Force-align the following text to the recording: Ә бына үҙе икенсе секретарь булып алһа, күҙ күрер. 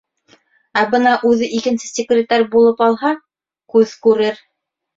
Ә 0.79 0.85
бына 0.93 1.11
үҙе 1.31 1.49
икенсе 1.59 1.91
секретарь 1.91 2.47
булып 2.57 2.83
алһа, 2.89 3.15
күҙ 3.77 3.97
күрер. 4.09 4.45